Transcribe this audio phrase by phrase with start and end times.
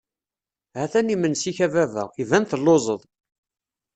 [0.77, 3.01] Ha-t-an yimensi-k a baba, iban telluẓeḍ.